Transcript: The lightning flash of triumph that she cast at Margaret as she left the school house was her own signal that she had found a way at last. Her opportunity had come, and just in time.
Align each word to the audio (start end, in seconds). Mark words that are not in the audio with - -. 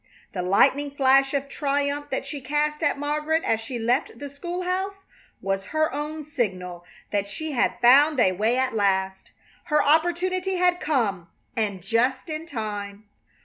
The 0.33 0.41
lightning 0.41 0.89
flash 0.89 1.31
of 1.35 1.47
triumph 1.47 2.09
that 2.09 2.25
she 2.25 2.41
cast 2.41 2.81
at 2.81 2.97
Margaret 2.97 3.43
as 3.43 3.61
she 3.61 3.77
left 3.77 4.17
the 4.17 4.31
school 4.31 4.63
house 4.63 5.03
was 5.43 5.65
her 5.77 5.93
own 5.93 6.25
signal 6.25 6.83
that 7.11 7.27
she 7.27 7.51
had 7.51 7.79
found 7.83 8.19
a 8.19 8.31
way 8.31 8.57
at 8.57 8.73
last. 8.73 9.29
Her 9.65 9.83
opportunity 9.83 10.55
had 10.55 10.79
come, 10.79 11.27
and 11.55 11.83
just 11.83 12.31
in 12.31 12.47
time. 12.47 13.09